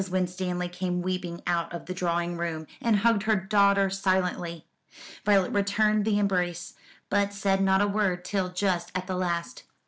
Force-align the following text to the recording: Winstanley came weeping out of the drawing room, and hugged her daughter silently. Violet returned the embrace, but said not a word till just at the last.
Winstanley 0.09 0.67
came 0.67 1.03
weeping 1.03 1.43
out 1.45 1.71
of 1.71 1.85
the 1.85 1.93
drawing 1.93 2.35
room, 2.35 2.65
and 2.81 2.95
hugged 2.95 3.21
her 3.21 3.35
daughter 3.35 3.87
silently. 3.91 4.65
Violet 5.25 5.51
returned 5.51 6.05
the 6.05 6.17
embrace, 6.17 6.73
but 7.11 7.33
said 7.35 7.61
not 7.61 7.81
a 7.83 7.87
word 7.87 8.25
till 8.25 8.49
just 8.49 8.91
at 8.95 9.05
the 9.05 9.15
last. 9.15 9.61